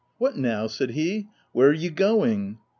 [0.17, 2.57] "What now V* said he." Where are you going